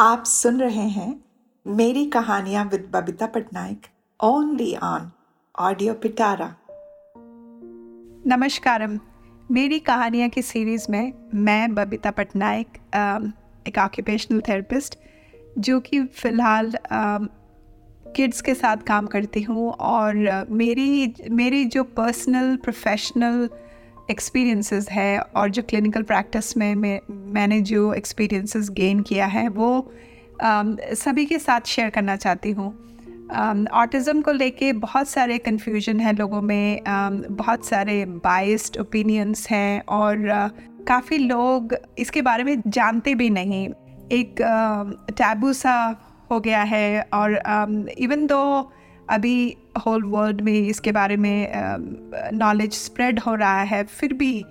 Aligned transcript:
आप 0.00 0.24
सुन 0.24 0.60
रहे 0.60 0.88
हैं 0.88 1.24
मेरी 1.66 2.06
कहानियाँ 2.06 2.64
with 2.64 2.90
Babita 2.92 3.26
Patnaik 3.26 3.82
only 4.24 4.76
on 4.76 5.10
audio 5.58 5.94
Pitara 5.94 6.56
नमस्कारम। 8.26 8.98
मेरी 9.50 9.78
कहानियाँ 9.78 10.28
की 10.28 10.42
सीरीज़ 10.42 10.86
में 10.90 11.12
मैं, 11.34 11.74
बबीता 11.74 12.10
पटनायक 12.10 12.66
एक 13.68 13.78
ऑक्यूपेशनल 13.78 14.40
थेरेपिस्ट 14.40 14.98
जो 15.58 15.80
कि 15.80 16.04
फ़िलहाल 16.04 16.72
किड्स 18.16 18.40
के 18.40 18.54
साथ 18.54 18.76
काम 18.76 19.06
करती 19.06 19.42
हूँ 19.42 19.70
और 19.72 20.46
मेरी 20.50 21.14
मेरी 21.30 21.64
जो 21.64 21.84
पर्सनल 21.84 22.56
प्रोफेशनल 22.56 23.48
एक्सपीरियंसेस 24.10 24.90
है 24.90 25.20
और 25.20 25.50
जो 25.50 25.62
क्लिनिकल 25.62 26.02
प्रैक्टिस 26.02 26.56
में 26.56 26.74
मैं 26.74 27.00
मैंने 27.10 27.60
जो 27.60 27.94
एक्सपीरियंसेस 27.94 28.70
गेन 28.70 29.00
किया 29.00 29.26
है 29.26 29.48
वो 29.48 29.92
अम, 30.42 30.76
सभी 30.92 31.26
के 31.26 31.38
साथ 31.38 31.60
शेयर 31.66 31.90
करना 31.90 32.16
चाहती 32.16 32.50
हूँ। 32.50 32.86
ऑटिज़म 33.72 34.18
um, 34.18 34.24
को 34.24 34.32
लेके 34.32 34.72
बहुत 34.72 35.08
सारे 35.08 35.38
कन्फ्यूज़न 35.38 36.00
है 36.00 36.16
लोगों 36.16 36.42
में 36.42 36.80
um, 36.80 37.30
बहुत 37.30 37.64
सारे 37.64 38.04
बाइस्ड 38.04 38.78
ओपिनियंस 38.78 39.48
हैं 39.50 39.82
और 39.88 40.16
uh, 40.16 40.84
काफ़ी 40.88 41.18
लोग 41.18 41.76
इसके 41.98 42.22
बारे 42.22 42.44
में 42.44 42.62
जानते 42.66 43.14
भी 43.14 43.30
नहीं। 43.30 43.68
एक 44.12 44.34
टैबू 45.10 45.48
uh, 45.48 45.54
सा 45.54 46.00
हो 46.30 46.40
गया 46.40 46.62
है 46.62 47.02
और 47.14 47.34
इवन 47.98 48.20
um, 48.20 48.28
दो 48.28 48.72
अभी 49.08 49.56
होल 49.86 50.02
वर्ल्ड 50.02 50.40
में 50.40 50.52
इसके 50.52 50.92
बारे 50.92 51.16
में 51.16 51.48
नॉलेज 52.32 52.72
स्प्रेड 52.72 53.18
हो 53.18 53.34
रहा 53.34 53.62
है 53.62 53.84
फिर 53.84 54.12
भी 54.12 54.44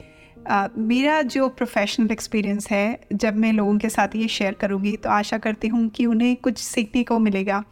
uh, 0.51 0.69
मेरा 0.77 1.21
जो 1.21 1.49
प्रोफेशनल 1.49 2.11
एक्सपीरियंस 2.11 2.67
है 2.71 2.99
जब 3.13 3.35
मैं 3.35 3.53
लोगों 3.53 3.77
के 3.77 3.89
साथ 3.89 4.07
ये 4.15 4.27
शेयर 4.27 4.53
करूँगी 4.53 4.97
तो 4.97 5.09
आशा 5.09 5.37
करती 5.37 5.67
हूँ 5.67 5.89
कि 5.89 6.05
उन्हें 6.05 6.35
कुछ 6.35 6.57
सीखने 6.57 7.03
को 7.03 7.19
मिलेगा। 7.19 7.63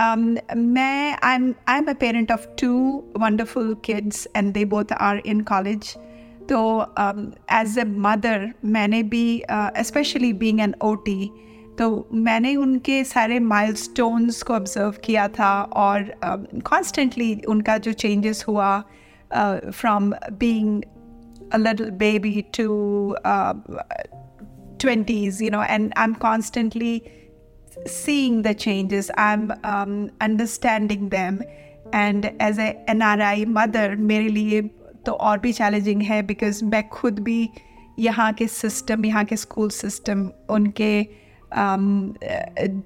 Um, 0.00 0.38
मैं 0.56 1.18
I 1.22 1.34
am 1.34 1.54
I 1.68 1.78
am 1.78 1.84
a 1.84 1.92
parent 1.92 2.32
of 2.32 2.46
two 2.60 3.04
wonderful 3.16 3.76
kids 3.84 4.28
and 4.36 4.52
they 4.52 4.64
both 4.64 4.92
are 4.92 5.22
in 5.26 5.40
college 5.40 5.94
तो 6.48 6.82
एज 7.52 7.78
ए 7.78 7.84
मदर 7.84 8.52
मैंने 8.64 9.02
भी 9.02 9.42
स्पेशली 9.78 10.32
बींग 10.32 10.60
एन 10.60 10.74
ओटी 10.82 11.30
तो 11.78 12.08
मैंने 12.12 12.54
उनके 12.56 13.02
सारे 13.04 13.38
माइलस्टोन्स 13.40 14.42
को 14.42 14.54
ऑब्ज़र्व 14.54 14.94
किया 15.04 15.26
था 15.30 15.50
और 15.76 16.04
um, 16.24 16.62
कॉन्स्टेंटली 16.62 17.34
uh, 17.36 17.46
उनका 17.46 17.76
जो 17.78 17.92
चेंजेस 17.94 18.44
हुआ 18.48 18.78
from 19.30 20.10
being 20.40 20.82
little 21.56 21.90
baby 21.98 22.40
to 22.58 23.14
twenties 24.80 25.42
you 25.42 25.50
know 25.50 25.62
and 25.62 25.92
I 25.96 26.04
am 26.04 26.14
constantly 26.22 27.00
seeing 27.88 28.42
the 28.44 28.52
changes 28.56 29.10
I 29.18 29.34
am 29.34 29.48
understanding 30.20 31.08
them 31.10 31.38
and 31.94 32.26
as 32.26 32.60
a 32.60 32.68
N 32.90 33.02
R 33.02 33.22
I 33.22 33.44
mother 33.50 33.96
मेरे 34.10 34.28
लिए 34.30 34.62
तो 35.06 35.12
और 35.12 35.38
भी 35.38 35.52
चैलेंजिंग 35.52 36.02
है 36.02 36.20
because 36.24 36.64
मैं 36.64 36.86
खुद 36.88 37.18
भी 37.20 37.48
यहाँ 37.98 38.32
के 38.32 38.46
सिस्टम 38.48 39.04
यहाँ 39.04 39.24
के 39.24 39.36
स्कूल 39.36 39.70
सिस्टम 39.70 40.28
उनके 40.50 40.92
uh, 41.02 41.27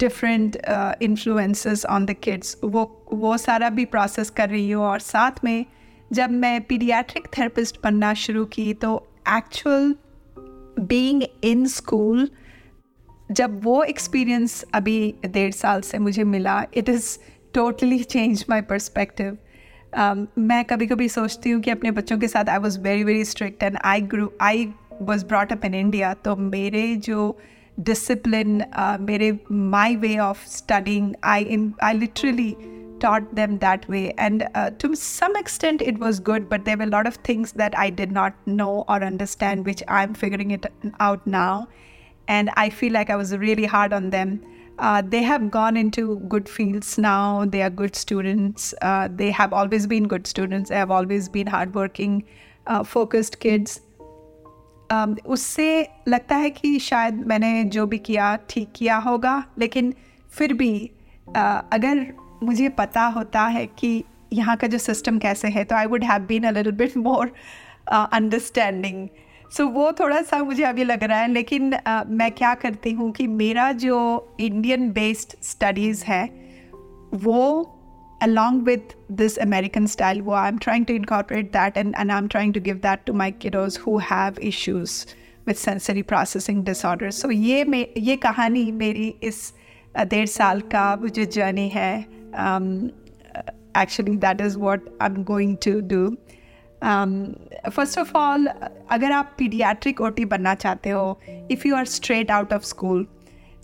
different 0.01 0.57
influences 1.03 1.85
on 1.87 2.07
the 2.07 2.15
kids 2.23 2.57
वो 2.65 2.85
वो 3.13 3.37
सारा 3.39 3.69
भी 3.71 3.85
प्रोसेस 3.85 4.31
कर 4.31 4.49
रही 4.49 4.71
हूँ 4.71 4.85
और 4.85 5.01
साथ 5.01 5.45
में 5.45 5.65
जब 6.13 6.31
मैं 6.31 6.61
पीडियाट्रिक 6.61 7.29
थेरेपिस्ट 7.39 7.79
बनना 7.85 8.13
शुरू 8.15 8.45
की 8.45 8.73
तो 8.75 8.97
एक्चुअल 9.29 9.95
बीइंग 10.81 11.23
इन 11.45 11.67
स्कूल 11.67 12.29
जब 13.31 13.61
वो 13.65 13.83
एक्सपीरियंस 13.83 14.65
अभी 14.75 15.15
डेढ़ 15.27 15.53
साल 15.53 15.81
से 15.81 15.99
मुझे 15.99 16.25
मिला 16.25 16.65
it 16.75 16.89
is 16.89 17.17
totally 17.55 18.03
change 18.05 18.45
my 18.51 18.61
perspective 18.61 19.39
मैं 20.39 20.65
कभी 20.65 20.87
कभी 20.87 21.09
सोचती 21.09 21.51
हूँ 21.51 21.61
कि 21.63 21.71
अपने 21.71 21.91
बच्चों 21.91 22.19
के 22.19 22.29
साथ 22.29 22.49
I 22.49 22.59
was 22.59 22.79
very 22.81 23.05
very 23.05 23.25
strict 23.25 23.63
and 23.63 23.79
I 23.85 24.01
grew 24.01 24.31
I 24.41 24.69
was 25.03 25.25
brought 25.27 25.53
up 25.53 25.65
in 25.65 25.75
India 25.75 26.13
तो 26.15 26.37
मेरे 26.37 26.85
जो 26.97 27.39
discipline 27.83 28.63
uh, 28.73 28.99
my 29.49 29.97
way 29.97 30.19
of 30.19 30.39
studying 30.47 31.17
i 31.23 31.71
i 31.81 31.93
literally 31.95 32.57
taught 33.01 33.35
them 33.35 33.59
that 33.59 33.89
way 33.89 34.13
and 34.19 34.47
uh, 34.55 34.71
to 34.71 34.95
some 34.95 35.35
extent 35.37 35.83
it 35.83 35.99
was 35.99 36.21
good 36.21 36.49
but 36.49 36.65
there 36.65 36.77
were 36.77 36.85
a 36.85 36.95
lot 36.95 37.07
of 37.07 37.17
things 37.29 37.53
that 37.53 37.77
i 37.77 37.89
did 37.91 38.13
not 38.13 38.35
know 38.47 38.85
or 38.89 39.03
understand 39.03 39.65
which 39.65 39.83
i'm 39.89 40.15
figuring 40.15 40.51
it 40.51 40.67
out 41.01 41.27
now 41.27 41.67
and 42.29 42.51
i 42.57 42.69
feel 42.69 42.93
like 42.93 43.11
i 43.11 43.17
was 43.17 43.37
really 43.37 43.65
hard 43.65 43.93
on 43.93 44.11
them 44.11 44.41
uh, 44.79 45.03
they 45.03 45.23
have 45.23 45.51
gone 45.51 45.77
into 45.77 46.19
good 46.29 46.49
fields 46.49 46.99
now. 46.99 47.45
They 47.45 47.63
are 47.63 47.71
good 47.71 47.95
students. 47.95 48.75
Uh, 48.83 49.09
they 49.15 49.31
have 49.31 49.53
always 49.53 49.87
been 49.87 50.09
good 50.09 50.27
students. 50.27 50.71
They 50.71 50.77
have 50.77 50.91
always 50.91 51.29
been 51.29 51.47
hardworking, 51.47 52.25
uh, 52.67 52.83
focused 52.83 53.39
kids. 53.39 53.81
Um, 54.93 55.17
उससे 55.27 55.89
लगता 56.09 56.37
है 56.37 56.51
कि 56.51 56.79
शायद 56.79 57.15
मैंने 57.27 57.65
जो 57.65 57.87
भी 57.87 57.99
किया 57.99 58.35
ठीक 58.49 58.73
किया 58.77 58.97
होगा 58.97 59.43
लेकिन 59.59 59.93
फिर 60.31 60.53
भी 60.53 60.91
uh, 61.29 61.63
अगर 61.73 62.07
मुझे 62.43 62.69
पता 62.69 63.05
होता 63.07 63.43
है 63.47 63.67
कि 63.67 64.05
यहाँ 64.33 64.57
का 64.57 64.67
जो 64.67 64.79
सिस्टम 64.79 65.19
कैसे 65.19 65.49
है 65.49 65.65
तो 65.65 65.77
I 65.77 65.87
would 65.87 66.05
have 66.05 66.23
been 66.23 66.45
a 66.45 66.51
little 66.51 66.73
bit 66.73 66.97
more 66.97 67.33
understanding 67.93 69.09
so 69.53 69.67
वो 69.67 69.91
थोड़ा 69.93 70.21
सा 70.23 70.43
मुझे 70.45 70.65
अभी 70.65 70.85
लग 70.85 71.05
रहा 71.05 71.19
है 71.19 71.29
लेकिन 71.29 71.73
uh, 71.73 72.07
मैं 72.07 72.31
क्या 72.33 72.55
करती 72.55 72.93
हूँ 72.93 73.11
कि 73.13 73.27
मेरा 73.27 73.71
जो 73.73 73.99
इंडियन 74.41 74.91
बेस्ड 74.91 75.37
स्टडीज़ 75.43 76.05
है 76.05 76.25
वो 77.15 77.43
along 78.22 78.64
with 78.66 78.96
this 79.10 79.38
American 79.38 79.88
style, 79.88 80.22
well, 80.22 80.38
I'm 80.38 80.60
trying 80.60 80.86
to 80.86 80.94
incorporate 80.96 81.52
that 81.54 81.78
and, 81.78 81.96
and 81.98 82.12
I'm 82.12 82.28
trying 82.28 82.54
to 82.54 82.60
give 82.60 82.82
that 82.82 83.06
to 83.06 83.14
my 83.14 83.32
kiddos 83.32 83.78
who 83.78 83.98
have 84.00 84.40
issues 84.40 85.06
with 85.46 85.58
sensory 85.58 86.04
processing 86.04 86.64
disorders. 86.64 87.16
So 87.16 87.30
ये 87.30 87.64
मे 87.66 87.82
ये 87.98 88.16
कहानी 88.18 88.72
मेरी 88.72 89.08
इस 89.24 89.54
uh, 89.96 90.06
डेढ़ 90.06 90.28
साल 90.28 90.62
का 90.72 90.94
वो 91.02 91.08
जो 91.10 91.26
जर्नी 91.36 91.68
है 91.70 91.94
actually 93.78 94.16
that 94.18 94.42
is 94.42 94.58
what 94.58 94.90
I 95.02 95.10
am 95.10 95.24
going 95.24 95.56
to 95.66 95.80
do 95.94 96.06
first 97.76 98.00
of 98.00 98.16
all 98.16 98.48
अगर 98.92 99.12
आप 99.12 99.34
पीडियाट्रिक 99.38 100.02
ओटी 100.02 100.26
बनना 100.34 100.56
चाहते 100.56 100.90
हो 100.90 101.20
if 101.52 101.68
you 101.68 101.76
are 101.76 101.86
straight 101.96 102.32
out 102.32 102.54
of 102.54 102.64
school 102.64 103.08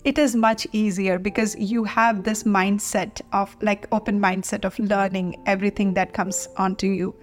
it 0.08 0.18
is 0.18 0.36
much 0.36 0.66
easier 0.72 1.18
because 1.18 1.56
you 1.56 1.84
have 1.84 2.22
this 2.24 2.42
mindset 2.44 3.20
of 3.32 3.56
like 3.62 3.86
open 3.90 4.20
mindset 4.20 4.64
of 4.64 4.78
learning 4.78 5.36
everything 5.46 5.94
that 5.94 6.12
comes 6.12 6.48
onto 6.56 6.86
you 6.86 7.14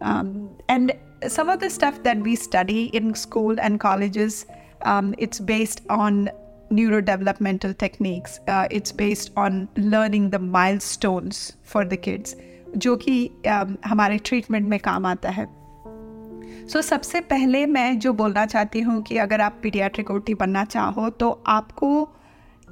um, 0.00 0.50
and 0.68 0.92
some 1.28 1.48
of 1.48 1.60
the 1.60 1.70
stuff 1.70 2.02
that 2.02 2.18
we 2.18 2.34
study 2.36 2.86
in 2.86 3.14
school 3.14 3.58
and 3.60 3.78
colleges 3.80 4.46
um, 4.82 5.14
it's 5.18 5.38
based 5.38 5.82
on 5.88 6.28
neurodevelopmental 6.70 7.76
techniques 7.78 8.40
uh, 8.48 8.66
it's 8.70 8.90
based 8.90 9.30
on 9.36 9.68
learning 9.76 10.30
the 10.30 10.38
milestones 10.38 11.52
for 11.62 11.84
the 11.84 11.96
kids 11.96 12.34
जो 12.76 12.96
कि 12.96 13.30
um, 13.46 13.76
हमारे 13.86 14.16
treatment 14.18 14.66
में 14.68 14.78
काम 14.80 15.06
आता 15.06 15.30
है 15.30 15.46
सो 15.46 16.78
so, 16.78 16.84
सबसे 16.84 17.20
पहले 17.20 17.66
मैं 17.66 17.98
जो 17.98 18.12
बोलना 18.12 18.44
चाहती 18.46 18.80
हूँ 18.80 19.02
कि 19.02 19.16
अगर 19.18 19.40
आप 19.40 19.58
पीडियाट्रिक 19.62 20.10
ओटी 20.10 20.34
बनना 20.34 20.64
चाहो 20.64 21.08
तो 21.10 21.30
आपको 21.46 21.90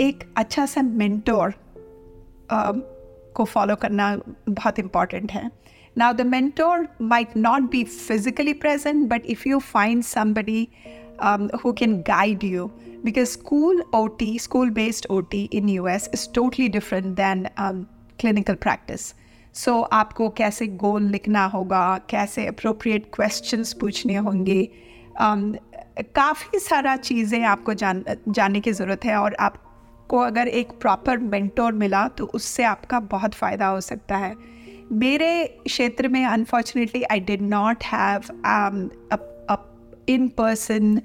एक 0.02 0.24
अच्छा 0.38 0.66
सा 0.66 0.81
मेंटोर 0.81 1.53
को 2.52 3.46
फॉलो 3.46 3.75
करना 3.75 4.16
बहुत 4.50 4.80
इंपॉर्टेंट 4.80 5.31
है 5.31 5.50
now 5.97 6.13
the 6.13 6.22
mentor 6.25 6.88
might 7.02 7.38
not 7.38 7.69
be 7.72 7.84
physically 7.84 8.53
present 8.63 9.07
but 9.09 9.25
if 9.25 9.47
you 9.50 9.59
find 9.59 10.03
somebody 10.03 10.68
who 11.62 11.74
can 11.74 12.01
guide 12.04 12.44
you 12.44 12.72
because 13.04 13.31
school 13.31 13.81
OT, 13.92 14.38
school 14.38 14.69
based 14.69 15.07
OT 15.10 15.45
in 15.51 15.68
US 15.69 16.07
is 16.10 16.27
totally 16.30 16.69
different 16.69 17.16
than 17.16 17.50
um, 17.57 17.88
clinical 18.19 18.56
practice. 18.57 19.13
So 19.56 19.72
so, 19.72 19.88
आपको 19.94 20.27
कैसे 20.30 20.66
गोल 20.81 21.04
लिखना 21.12 21.45
होगा 21.45 21.81
कैसे 22.10 22.45
appropriate 22.48 23.10
questions 23.13 23.74
पूछने 23.74 24.16
होंगे 24.16 24.62
um, 25.22 25.56
काफ़ी 26.16 26.60
सारा 26.60 26.95
चीज़ें 26.98 27.44
आपको 27.44 27.74
जान 27.74 28.04
जानने 28.30 28.60
की 28.62 28.72
ज़रूरत 28.72 29.06
है 29.06 29.16
और 29.16 29.36
आपको 30.07 30.18
अगर 30.18 30.48
एक 30.48 30.69
प्रॉपर 30.81 31.18
मेंटोर 31.19 31.71
मिला 31.74 32.07
तो 32.18 32.25
उससे 32.33 32.63
आपका 32.63 33.00
बहुत 33.12 33.33
फ़ायदा 33.33 33.68
हो 33.68 33.80
सकता 33.81 34.18
है। 34.18 34.33
मेरे 34.92 35.31
क्षेत्र 35.68 36.07
में 36.07 36.24
unfortunately 36.25 37.01
I 37.04 37.19
did 37.19 37.42
not 37.42 37.83
have 37.83 38.30
in 40.09 40.27
person 40.39 41.01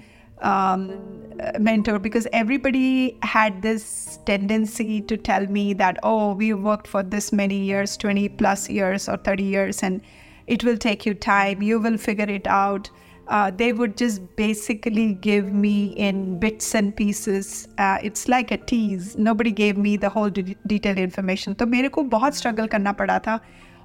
mentor 1.60 1.98
because 1.98 2.28
everybody 2.34 3.12
had 3.26 3.60
this 3.60 3.84
tendency 4.26 5.00
to 5.00 5.16
tell 5.28 5.46
me 5.50 5.72
that 5.74 5.98
oh 6.04 6.14
we 6.34 6.52
work 6.62 6.86
for 6.86 7.02
this 7.02 7.32
many 7.34 7.62
years 7.66 7.98
twenty 8.00 8.28
plus 8.38 8.68
years 8.70 9.08
और 9.08 9.22
thirty 9.28 9.50
years 9.50 9.84
and 9.84 10.00
it 10.48 10.64
will 10.64 10.76
take 10.82 11.06
you 11.06 11.14
time 11.26 11.62
you 11.62 11.78
will 11.78 11.96
figure 11.96 12.30
it 12.30 12.48
out 12.48 12.88
uh, 13.31 13.51
they 13.51 13.73
would 13.73 13.97
just 13.97 14.21
basically 14.35 15.13
give 15.13 15.51
me 15.53 15.93
in 15.97 16.39
bits 16.39 16.73
and 16.75 16.95
pieces. 16.95 17.67
Uh, 17.77 17.97
it's 18.03 18.27
like 18.27 18.51
a 18.51 18.57
tease. 18.57 19.17
Nobody 19.17 19.51
gave 19.51 19.77
me 19.77 19.97
the 19.97 20.09
whole 20.09 20.29
de- 20.29 20.55
detailed 20.67 20.99
information. 20.99 21.53
तो 21.53 21.65
मेरे 21.65 21.89
को 21.89 22.03
बहुत 22.03 22.35
struggle 22.35 22.67
करना 22.67 22.91
पड़ा 22.91 23.19
था 23.19 23.39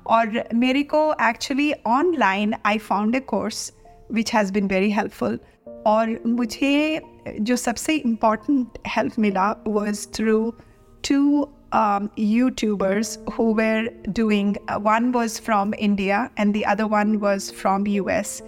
और 0.07 0.49
मेरे 0.55 0.83
को 0.83 1.15
actually 1.21 1.73
online 1.87 2.55
I 2.67 2.79
found 2.79 3.15
a 3.15 3.21
course 3.21 3.73
which 4.11 4.31
has 4.31 4.51
been 4.51 4.69
very 4.69 4.91
helpful. 4.91 5.39
और 5.87 6.19
मुझे 6.27 7.01
जो 7.41 7.57
सबसे 7.57 7.99
important 8.07 8.67
help 8.97 9.19
मिला 9.19 9.55
was 9.67 10.07
through 10.17 10.53
two 11.03 11.49
um, 11.73 12.09
YouTubers 12.19 13.17
who 13.33 13.53
were 13.53 13.89
doing. 14.13 14.57
Uh, 14.69 14.79
one 14.79 15.11
was 15.13 15.39
from 15.39 15.75
India 15.79 16.31
and 16.37 16.55
the 16.55 16.65
other 16.67 16.87
one 16.87 17.19
was 17.19 17.51
from 17.51 17.87
US 17.87 18.43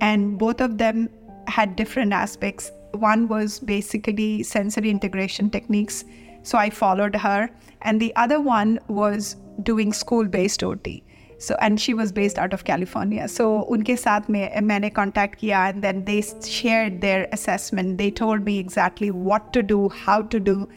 and 0.00 0.38
both 0.38 0.60
of 0.60 0.78
them 0.78 1.08
had 1.46 1.76
different 1.76 2.12
aspects. 2.12 2.70
One 2.92 3.28
was 3.28 3.58
basically 3.58 4.42
sensory 4.42 4.90
integration 4.90 5.50
techniques, 5.50 6.04
so 6.42 6.58
I 6.58 6.70
followed 6.70 7.16
her, 7.16 7.50
and 7.82 8.00
the 8.00 8.14
other 8.16 8.40
one 8.40 8.78
was 8.88 9.36
doing 9.62 9.92
school 9.92 10.26
based 10.26 10.62
OT. 10.62 11.02
So 11.38 11.56
and 11.60 11.80
she 11.80 11.94
was 11.94 12.12
based 12.12 12.38
out 12.38 12.52
of 12.52 12.64
California. 12.64 13.28
So 13.28 13.66
unke 13.70 13.96
saath 14.02 14.28
mein 14.28 14.90
contact 14.90 15.40
kiya 15.40 15.70
and 15.70 15.82
then 15.82 16.04
they 16.04 16.22
shared 16.22 17.00
their 17.00 17.28
assessment. 17.32 17.98
They 17.98 18.10
told 18.10 18.44
me 18.44 18.58
exactly 18.58 19.10
what 19.10 19.52
to 19.52 19.62
do, 19.62 19.88
how 19.88 20.22
to 20.22 20.40
do, 20.40 20.68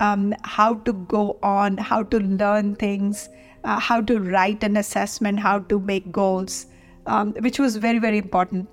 um, 0.00 0.34
how 0.42 0.74
to 0.88 0.92
go 0.92 1.38
on, 1.42 1.76
how 1.76 2.02
to 2.02 2.18
learn 2.18 2.74
things, 2.76 3.28
uh, 3.64 3.78
how 3.78 4.00
to 4.00 4.18
write 4.18 4.64
an 4.64 4.76
assessment, 4.76 5.38
how 5.38 5.58
to 5.74 5.78
make 5.78 6.10
goals 6.10 6.66
which 7.08 7.60
was 7.60 7.78
very 7.78 7.98
very 7.98 8.18
important 8.18 8.68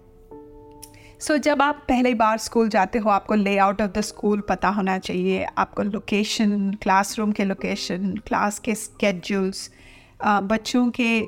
so 1.19 1.37
जब 1.37 1.61
आप 1.61 1.85
पहली 1.87 2.13
बार 2.13 2.37
school 2.37 2.69
जाते 2.69 2.99
हो 2.99 3.09
आपको 3.09 3.33
layout 3.33 3.81
of 3.81 3.91
the 3.91 4.01
school 4.01 4.41
पता 4.41 4.69
होना 4.69 4.97
चाहिए। 4.97 5.45
आपको 5.57 5.83
लोकेशन 5.83 6.71
क्लासरूम 6.81 7.31
के 7.31 7.43
लोकेशन 7.43 8.15
क्लास 8.27 8.59
के 8.59 8.75
स्केड्यूल्स 8.75 9.69
बच्चों 10.25 10.91
के 10.99 11.27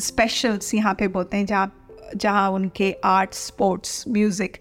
स्पेशल्स 0.00 0.74
यहाँ 0.74 0.94
पे 0.94 1.08
बोलते 1.08 1.36
हैं 1.36 1.46
जहाँ 1.46 1.78
जहाँ 2.16 2.50
उनके 2.50 2.96
आर्ट 3.04 3.34
स्पोर्ट्स 3.34 4.04
म्यूज़िक 4.08 4.56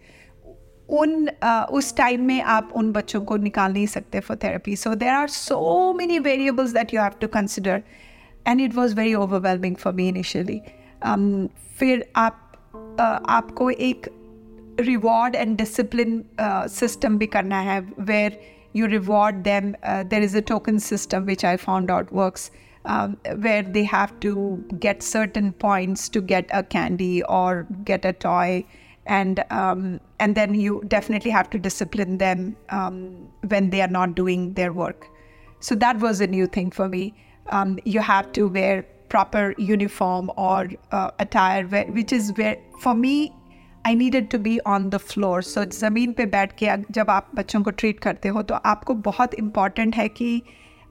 उन 0.89 1.25
uh, 1.25 1.65
उस 1.69 1.95
टाइम 1.97 2.21
में 2.21 2.41
आप 2.41 2.71
उन 2.75 2.91
बच्चों 2.91 3.21
को 3.21 3.37
निकाल 3.37 3.73
नहीं 3.73 3.85
सकते 3.87 4.19
for 4.19 4.37
therapy 4.43 4.75
so 4.75 4.95
there 4.95 5.09
are 5.09 5.27
so 5.27 5.93
many 5.93 6.19
variables 6.19 6.71
that 6.71 6.93
you 6.93 7.01
have 7.01 7.11
to 7.21 7.27
consider 7.27 7.83
and 8.47 8.61
it 8.61 8.75
was 8.75 8.95
very 8.95 9.13
overwhelming 9.13 9.75
for 9.75 9.93
me 9.93 10.07
initially 10.09 10.61
फिर 11.78 12.04
आप 12.16 12.42
uh, 12.74 13.20
आपको 13.28 13.70
एक 13.70 14.08
रिवॉर्ड 14.80 15.34
एंड 15.34 15.56
डिसिप्लिन 15.56 16.22
सिस्टम 16.70 17.18
भी 17.18 17.26
करना 17.26 17.60
है 17.60 17.80
where 17.98 18.38
you 18.76 18.86
reward 18.86 19.42
them. 19.44 19.74
Uh, 19.82 20.04
there 20.04 20.20
is 20.20 20.34
a 20.34 20.42
token 20.42 20.78
system 20.78 21.26
which 21.26 21.44
I 21.44 21.56
found 21.56 21.90
out 21.90 22.12
works, 22.12 22.50
um, 22.84 23.16
where 23.44 23.62
they 23.62 23.84
have 23.84 24.18
to 24.20 24.62
get 24.78 25.02
certain 25.02 25.52
points 25.52 26.08
to 26.10 26.20
get 26.20 26.50
a 26.52 26.62
candy 26.62 27.22
or 27.22 27.66
get 27.84 28.04
a 28.04 28.12
toy, 28.12 28.64
and 29.06 29.42
um, 29.50 30.00
and 30.20 30.34
then 30.34 30.54
you 30.54 30.82
definitely 30.88 31.30
have 31.30 31.48
to 31.50 31.58
discipline 31.58 32.18
them 32.18 32.56
um, 32.68 33.28
when 33.54 33.70
they 33.70 33.80
are 33.80 33.94
not 33.98 34.14
doing 34.14 34.52
their 34.54 34.72
work. 34.72 35.08
So 35.60 35.74
that 35.76 35.98
was 36.00 36.20
a 36.20 36.26
new 36.26 36.46
thing 36.46 36.70
for 36.70 36.88
me. 36.88 37.14
Um, 37.48 37.78
you 37.84 38.00
have 38.00 38.30
to 38.32 38.46
wear 38.46 38.84
proper 39.10 39.54
uniform 39.58 40.30
or 40.36 40.68
uh, 40.92 41.10
attire, 41.18 41.64
where, 41.64 41.86
which 41.86 42.12
is 42.12 42.32
where 42.36 42.56
for 42.80 42.94
me 42.94 43.16
I 43.86 43.94
needed 43.94 44.28
to 44.30 44.38
be 44.38 44.58
on 44.66 44.88
the 44.90 44.96
floor 44.98 45.42
so 45.42 45.64
ज़मीन 45.72 46.12
पे 46.12 46.24
बैठ 46.26 46.52
के 46.58 46.76
जब 46.92 47.10
आप 47.10 47.28
बच्चों 47.34 47.62
को 47.62 47.70
treat 47.70 47.98
करते 48.00 48.28
हो 48.28 48.42
तो 48.42 48.54
आपको 48.70 48.94
बहुत 49.08 49.34
इम्पॉर्टेंट 49.34 49.96
है 49.96 50.08
कि 50.08 50.30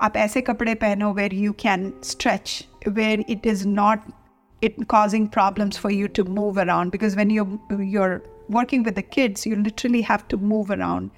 आप 0.02 0.18
ऐसे 0.18 0.42
कपड़े 0.42 0.76
पहनो 0.84 1.12
where 1.14 1.34
you 1.34 1.52
can 1.64 1.92
stretch 2.04 2.68
where 2.88 3.26
it 3.30 3.48
is 3.48 3.68
not 3.68 4.12
it 4.62 4.78
causing 4.92 5.26
problems 5.28 5.78
for 5.78 5.90
you 5.94 6.08
to 6.18 6.24
move 6.36 6.60
around 6.62 6.92
because 6.92 7.16
when 7.18 7.32
you're 7.34 7.82
you're 7.96 8.14
working 8.50 8.86
with 8.86 8.96
the 8.96 9.04
kids 9.16 9.46
you 9.46 9.58
literally 9.58 10.02
have 10.04 10.24
to 10.30 10.38
move 10.52 10.72
around 10.76 11.12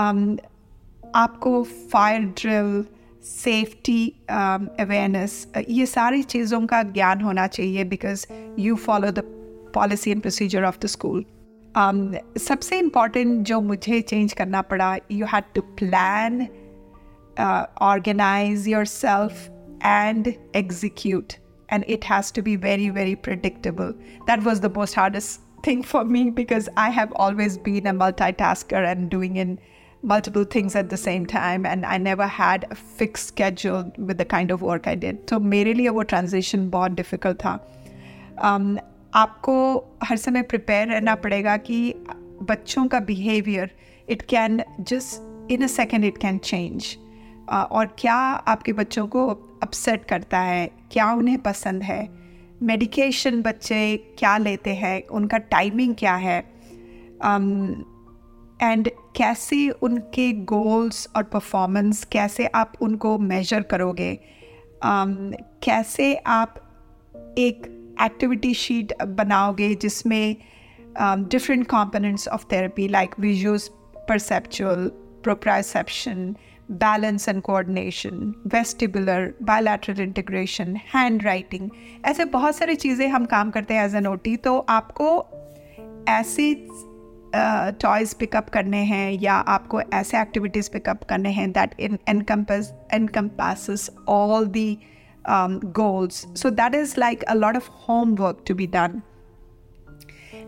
um, 0.00 0.20
आपको 1.14 1.62
fire 1.92 2.22
drill 2.38 2.84
safety 3.24 4.00
awareness 4.30 5.46
um, 5.46 5.60
uh, 5.60 5.68
ये 5.68 5.86
सारी 5.86 6.22
चीज़ों 6.22 6.66
का 6.66 6.82
ज्ञान 6.82 7.20
होना 7.20 7.46
चाहिए 7.46 7.84
because 7.92 8.26
you 8.58 8.76
follow 8.86 9.10
the 9.10 9.22
policy 9.74 10.10
and 10.10 10.20
procedure 10.22 10.64
of 10.64 10.78
the 10.82 10.86
school 10.96 11.24
सबसे 11.76 12.78
important 12.78 13.38
जो 13.46 13.60
मुझे 13.60 14.00
चेंज 14.00 14.32
करना 14.32 14.62
पड़ा 14.72 14.96
you 15.12 15.26
had 15.32 15.44
to 15.54 15.60
plan 15.78 16.46
organise 17.82 18.68
your 18.68 18.84
self 18.86 19.48
and 19.86 20.32
execute 20.56 21.32
and 21.68 21.84
it 21.88 22.04
has 22.04 22.30
to 22.30 22.42
be 22.42 22.56
very 22.56 22.90
very 22.90 23.14
predictable 23.16 23.92
that 24.26 24.42
was 24.42 24.60
the 24.60 24.70
most 24.70 24.94
hardest 24.94 25.40
thing 25.62 25.82
for 25.82 26.04
me 26.04 26.24
because 26.30 26.68
i 26.76 26.88
have 26.90 27.12
always 27.14 27.56
been 27.58 27.86
a 27.86 27.94
multitasker 27.94 28.82
and 28.90 29.10
doing 29.10 29.36
in 29.36 29.58
multiple 30.05 30.45
things 30.45 30.75
at 30.75 30.89
the 30.89 30.97
same 30.97 31.25
time 31.25 31.65
and 31.65 31.85
I 31.85 31.97
never 31.97 32.27
had 32.39 32.65
a 32.71 32.75
fixed 32.99 33.27
schedule 33.27 33.83
with 34.07 34.17
the 34.17 34.25
kind 34.25 34.51
of 34.51 34.61
work 34.61 34.87
I 34.87 34.95
did. 34.95 35.15
So 35.29 35.39
मेरे 35.39 35.73
लिए 35.73 35.89
वो 35.89 36.03
transition 36.03 36.57
बहुत 36.57 36.91
difficult 36.91 37.35
था 37.35 37.67
um, 38.45 38.77
आपको 39.13 39.85
हर 40.03 40.17
समय 40.17 40.41
prepare 40.41 40.87
रहना 40.87 41.15
पड़ेगा 41.15 41.57
कि 41.57 41.93
बच्चों 42.41 42.87
का 42.87 42.99
behaviour 42.99 43.71
it 44.09 44.21
can 44.21 44.63
just 44.79 45.21
in 45.51 45.63
a 45.63 45.67
second 45.67 46.05
it 46.05 46.17
can 46.17 46.37
change 46.37 46.97
और 47.49 47.95
क्या 47.99 48.15
आपके 48.15 48.73
बच्चों 48.73 49.07
को 49.07 49.27
अपसेट 49.63 50.05
करता 50.05 50.39
है? 50.39 50.71
क्या 50.91 51.11
उन्हें 51.11 51.39
पसंद 51.39 51.83
है? 51.83 52.09
मेडिकेशन 52.63 53.41
बच्चे 53.41 53.97
क्या 53.97 54.37
लेते 54.37 54.73
हैं? 54.73 55.07
उनका 55.07 55.37
टाइमिंग 55.37 55.95
क्या 55.95 56.15
है? 56.15 56.43
Um, 57.25 57.73
एंड 58.61 58.89
कैसे 59.15 59.69
उनके 59.69 60.31
गोल्स 60.31 61.09
और 61.15 61.23
परफॉर्मेंस 61.23 62.03
कैसे 62.03 62.45
आप 62.45 62.73
उनको 62.81 63.17
मेजर 63.17 63.61
करोगे? 63.61 64.19
Um, 64.85 65.33
कैसे 65.63 66.15
आप 66.15 66.55
एक 67.37 67.75
एक्टिविटी 68.01 68.53
शीट 68.53 69.03
बनाओगे 69.03 69.75
जिसमें 69.75 70.35
different 71.01 71.67
components 71.67 72.27
of 72.27 72.45
therapy 72.51 72.87
like 72.87 73.09
visuals 73.19 73.67
perceptual 74.09 74.91
proprioception 75.23 76.35
balance 76.71 77.29
and 77.29 77.41
coordination 77.41 78.33
vestibular 78.47 79.33
bilateral 79.43 80.01
integration 80.01 80.75
handwriting 81.23 81.69
ऐसे 82.05 82.25
बहुत 82.25 82.55
सारी 82.55 82.75
चीज़ें 82.75 83.07
हम 83.07 83.25
काम 83.25 83.49
करते 83.49 83.73
हैं 83.73 83.85
एज 83.85 83.95
एन 83.95 84.07
ओ 84.07 84.15
तो 84.43 84.59
आपको 84.59 85.27
ऐसी 86.07 86.67
टॉयज़ 87.82 88.14
पिकअप 88.18 88.48
करने 88.54 88.82
हैं 88.84 89.10
या 89.20 89.34
आपको 89.54 89.80
ऐसे 89.80 90.20
एक्टिविटीज़ 90.20 90.70
पिकअप 90.72 91.04
करने 91.08 91.30
हैं 91.38 91.50
that 91.52 91.74
in 91.80 91.98
encompass 92.08 92.72
एनकम्पासिस 92.94 93.88
all 94.08 94.46
the 94.56 94.68
goals. 95.72 96.26
So 96.34 96.50
that 96.50 96.74
is 96.74 96.96
like 96.96 97.24
a 97.28 97.34
lot 97.34 97.56
of 97.56 97.66
homework 97.66 98.44
to 98.46 98.54
be 98.54 98.66
done. 98.66 99.02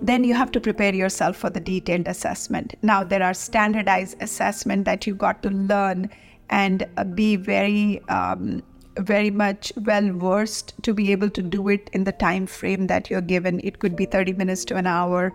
Then 0.02 0.24
you 0.24 0.34
have 0.34 0.50
to 0.52 0.60
prepare 0.60 0.94
yourself 0.94 1.36
for 1.36 1.48
the 1.50 1.60
detailed 1.60 2.06
assessment. 2.06 2.74
Now 2.82 3.02
there 3.02 3.22
are 3.22 3.32
standardized 3.32 4.16
assessment 4.20 4.84
that 4.84 5.06
you 5.06 5.14
got 5.14 5.42
to 5.42 5.50
learn 5.50 6.10
and 6.50 6.86
be 7.14 7.36
very 7.36 8.02
um, 8.08 8.62
very 8.98 9.30
much 9.30 9.72
well 9.84 10.10
versed 10.12 10.74
to 10.82 10.94
be 10.94 11.12
able 11.12 11.30
to 11.30 11.42
do 11.42 11.68
it 11.68 11.90
in 11.92 12.04
the 12.04 12.12
time 12.12 12.46
frame 12.46 12.86
that 12.88 13.10
you're 13.10 13.20
given. 13.20 13.60
It 13.64 13.78
could 13.78 13.96
be 13.96 14.04
30 14.04 14.34
minutes 14.34 14.64
to 14.66 14.76
an 14.76 14.86
hour 14.86 15.32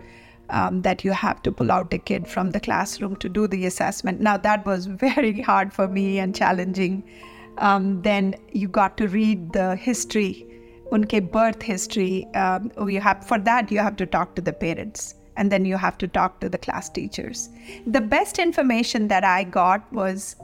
um, 0.50 0.82
that 0.82 1.04
you 1.04 1.12
have 1.12 1.42
to 1.44 1.52
pull 1.52 1.72
out 1.72 1.94
a 1.94 1.98
kid 1.98 2.28
from 2.28 2.52
the 2.52 2.60
classroom 2.60 3.16
to 3.18 3.30
do 3.30 3.48
the 3.48 3.66
assessment. 3.66 4.20
Now, 4.20 4.38
that 4.38 4.66
was 4.66 4.86
very 4.86 5.42
hard 5.42 5.74
for 5.74 5.88
me 5.88 6.20
and 6.20 6.36
challenging. 6.36 7.04
Um, 7.58 8.02
then 8.02 8.36
you 8.52 8.68
got 8.68 8.98
to 8.98 9.08
read 9.08 9.54
the 9.54 9.76
history, 9.76 10.46
unke 10.92 11.32
birth 11.32 11.62
history. 11.62 12.28
Um, 12.36 12.72
you 12.88 13.02
have 13.02 13.26
for 13.26 13.40
that 13.40 13.72
you 13.72 13.80
have 13.80 13.96
to 13.98 14.06
talk 14.06 14.36
to 14.36 14.42
the 14.42 14.54
parents, 14.54 15.16
and 15.38 15.52
then 15.52 15.66
you 15.66 15.78
have 15.78 15.98
to 16.00 16.08
talk 16.08 16.40
to 16.42 16.50
the 16.50 16.58
class 16.58 16.90
teachers. 16.90 17.50
The 17.86 18.02
best 18.02 18.40
information 18.40 19.08
that 19.10 19.24
I 19.24 19.44
got 19.44 19.92
was 19.94 20.36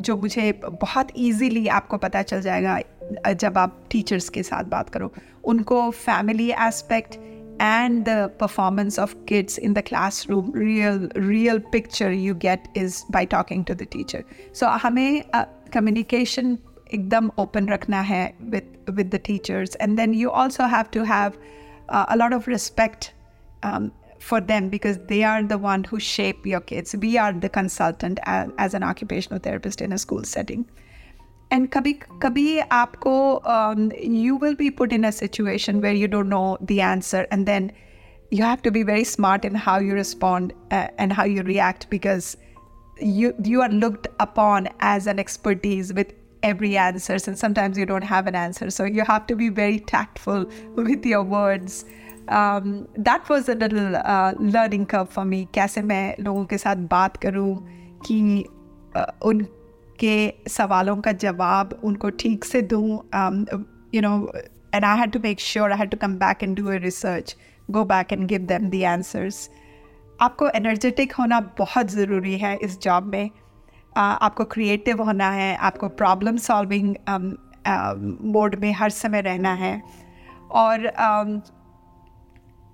जो 0.00 0.16
मुझे 0.16 0.52
बहुत 0.64 1.08
easily 1.16 1.66
आपको 1.76 1.96
पता 1.98 2.22
चल 2.22 2.40
जाएगा 2.40 3.32
जब 3.32 3.58
आप 3.58 3.80
teachers 3.90 4.28
के 4.28 4.42
साथ 4.42 4.64
बात 4.74 4.90
करो 4.94 5.12
उनको 5.52 5.90
family 5.90 6.50
aspect 6.66 7.18
and 7.63 8.05
the 8.05 8.31
performance 8.37 8.99
of 8.99 9.15
kids 9.25 9.57
in 9.57 9.73
the 9.73 9.81
classroom 9.89 10.51
real 10.51 11.07
real 11.15 11.59
picture 11.75 12.11
you 12.11 12.33
get 12.33 12.67
is 12.75 13.05
by 13.09 13.23
talking 13.33 13.63
to 13.63 13.75
the 13.81 13.85
teacher 13.85 14.23
so 14.51 14.67
uh, 14.67 15.45
communication 15.71 16.59
ekdam 16.97 17.31
open 17.37 17.67
rakhna 17.73 18.05
hai 18.11 18.23
with 18.55 18.95
with 18.99 19.11
the 19.17 19.19
teachers 19.31 19.75
and 19.75 19.97
then 20.03 20.13
you 20.21 20.31
also 20.43 20.71
have 20.77 20.91
to 20.97 21.05
have 21.11 21.37
uh, 21.89 22.05
a 22.09 22.17
lot 22.17 22.33
of 22.39 22.47
respect 22.47 23.13
um, 23.63 23.91
for 24.23 24.39
them 24.39 24.69
because 24.69 24.97
they 25.07 25.23
are 25.23 25.43
the 25.43 25.57
one 25.57 25.83
who 25.83 25.99
shape 25.99 26.45
your 26.45 26.61
kids. 26.61 26.95
We 26.95 27.17
are 27.17 27.33
the 27.33 27.49
consultant 27.49 28.19
as, 28.23 28.49
as 28.57 28.73
an 28.73 28.83
occupational 28.83 29.39
therapist 29.39 29.81
in 29.81 29.91
a 29.91 29.97
school 29.97 30.23
setting 30.23 30.65
And 31.52 31.70
kabhi, 31.72 32.02
kabhi 32.18 32.66
aapko, 32.68 33.46
um, 33.48 33.90
you 33.98 34.36
will 34.36 34.54
be 34.54 34.70
put 34.70 34.92
in 34.92 35.04
a 35.04 35.12
situation 35.12 35.80
where 35.80 35.94
you 35.94 36.06
don't 36.06 36.28
know 36.28 36.58
the 36.60 36.80
answer 36.82 37.26
and 37.30 37.46
then 37.46 37.72
you 38.30 38.42
have 38.42 38.60
to 38.62 38.70
be 38.70 38.82
very 38.82 39.04
smart 39.04 39.44
in 39.44 39.54
how 39.54 39.78
you 39.78 39.94
respond 39.94 40.52
uh, 40.70 40.88
and 40.98 41.12
how 41.12 41.24
you 41.24 41.42
react 41.42 41.88
because 41.88 42.36
you 43.00 43.34
you 43.44 43.62
are 43.62 43.68
looked 43.68 44.08
upon 44.20 44.68
as 44.80 45.06
an 45.06 45.18
expertise 45.18 45.92
with 45.92 46.12
every 46.42 46.76
answer 46.76 47.16
and 47.26 47.38
sometimes 47.38 47.78
you 47.78 47.86
don't 47.86 48.02
have 48.02 48.26
an 48.26 48.34
answer 48.34 48.70
so 48.70 48.84
you 48.84 49.04
have 49.04 49.26
to 49.26 49.36
be 49.36 49.48
very 49.48 49.78
tactful 49.80 50.44
with 50.74 51.06
your 51.06 51.22
words 51.22 51.84
um, 52.28 52.86
that 52.96 53.28
was 53.28 53.48
a 53.48 53.54
little 53.54 53.96
uh, 53.96 54.34
learning 54.38 54.84
curve 54.86 55.08
for 55.08 55.24
me 55.24 55.46
कैसे 55.54 55.82
मैं 55.82 56.16
लोगों 56.22 56.44
के 56.46 56.58
साथ 56.58 56.76
बात 56.90 57.16
करूं 57.16 57.54
कि 58.06 58.44
uh, 58.94 59.12
के 59.99 60.33
सवालों 60.47 60.95
का 61.01 61.11
जवाब 61.11 61.79
उनको 61.83 62.09
ठीक 62.09 62.45
से 62.45 62.61
दूँ 62.61 62.87
you 63.95 64.01
know 64.01 64.15
and 64.75 64.85
I 64.85 64.99
had 64.99 65.11
to 65.11 65.19
make 65.19 65.39
sure 65.39 65.71
I 65.71 65.77
had 65.77 65.89
to 65.89 65.97
come 65.97 66.15
back 66.17 66.43
and 66.43 66.55
do 66.57 66.71
a 66.71 66.77
research 66.77 67.35
go 67.71 67.83
back 67.85 68.13
and 68.13 68.27
give 68.27 68.41
them 68.47 68.69
the 68.69 68.83
answers 68.83 69.49
आपको 70.21 70.49
एनर्जेटिक 70.49 71.13
होना 71.13 71.39
बहुत 71.57 71.91
ज़रूरी 71.91 72.37
है 72.37 72.55
इस 72.55 72.79
जॉब 72.81 73.05
में। 73.05 73.29
Uh, 73.29 73.97
आपको 73.97 74.43
क्रिएटिव 74.43 75.01
होना 75.03 75.29
है 75.31 75.55
आपको 75.57 75.87
प्रॉब्लम 75.89 76.37
सॉल्विंग 76.37 76.95
मोड 78.33 78.55
में 78.55 78.71
हर 78.73 78.89
समय 78.89 79.21
रहना 79.21 79.53
है। 79.53 79.81
और 80.51 80.87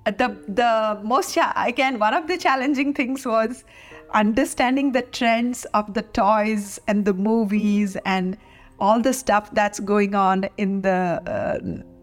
the 0.06 1.02
most 1.06 1.40
I 1.40 1.72
can 1.72 1.96
one 1.96 2.14
of 2.14 2.26
the 2.26 2.36
challenging 2.36 2.94
things 3.00 3.28
was 3.28 3.64
understanding 4.13 4.93
the 4.93 5.03
trends 5.03 5.65
of 5.75 5.95
the 5.95 6.03
toys 6.03 6.79
and 6.87 7.05
the 7.05 7.13
movies 7.13 7.97
and 8.05 8.37
all 8.79 9.01
the 9.01 9.13
stuff 9.13 9.51
that's 9.53 9.81
going 9.81 10.15
on 10.15 10.49
in 10.57 10.83
the 10.83 11.23
uh, 11.27 11.59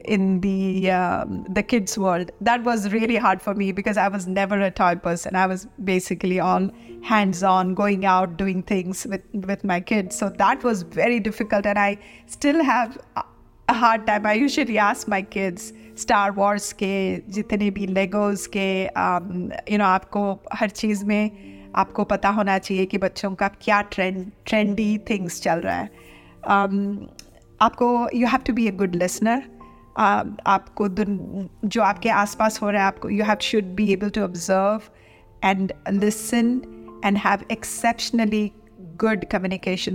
in 0.05 0.41
the 0.41 0.89
um, 0.89 1.45
the 1.49 1.61
kids 1.61 1.97
world 1.97 2.31
that 2.41 2.63
was 2.63 2.91
really 2.91 3.15
hard 3.15 3.41
for 3.41 3.53
me 3.53 3.71
because 3.71 3.97
i 3.97 4.07
was 4.07 4.27
never 4.27 4.59
a 4.59 4.71
toy 4.71 4.95
person 4.95 5.35
i 5.35 5.45
was 5.45 5.67
basically 5.83 6.39
all 6.39 6.69
hands 7.03 7.43
on 7.43 7.75
going 7.75 8.03
out 8.05 8.35
doing 8.37 8.63
things 8.63 9.05
with 9.05 9.21
with 9.33 9.63
my 9.63 9.79
kids 9.79 10.17
so 10.17 10.29
that 10.29 10.63
was 10.63 10.81
very 10.81 11.19
difficult 11.19 11.65
and 11.65 11.77
i 11.77 11.97
still 12.25 12.63
have 12.63 12.97
a 13.69 13.73
hard 13.73 14.07
time 14.07 14.25
i 14.25 14.33
usually 14.33 14.77
ask 14.77 15.07
my 15.07 15.21
kids 15.21 15.71
Star 16.01 16.31
Wars 16.31 16.71
के 16.73 17.17
जितने 17.35 17.69
भी 17.71 17.85
Legos 17.87 18.45
के 18.55 18.67
you 19.71 19.77
know 19.77 19.85
आपको 19.85 20.21
हर 20.53 20.69
चीज़ 20.69 21.03
में 21.05 21.54
आपको 21.82 22.04
पता 22.12 22.28
होना 22.38 22.58
चाहिए 22.58 22.86
कि 22.86 22.98
बच्चों 22.98 23.34
का 23.42 23.48
क्या 23.62 23.80
ट्रेंड 23.94 24.24
ट्रेंडी 24.46 24.96
थिंग्स 25.10 25.40
चल 25.42 25.60
रहा 25.60 25.76
है 25.76 25.90
um, 26.54 27.08
आपको 27.60 27.86
you 28.14 28.26
have 28.26 28.40
to 28.46 28.52
be 28.52 28.66
a 28.68 28.70
good 28.82 28.94
listener 28.94 29.42
आपको 29.98 30.88
जो 30.88 31.82
आपके 31.82 32.08
आसपास 32.22 32.60
हो 32.62 32.70
रहा 32.70 32.82
है 32.82 32.86
आपको 32.88 33.08
you 33.10 33.24
have 33.24 33.38
should 33.42 33.74
be 33.74 33.92
able 33.92 34.10
to 34.10 34.22
observe 34.22 34.82
and 35.44 35.72
listen 36.02 36.60
and 37.04 37.18
have 37.18 37.44
exceptionally 37.52 38.50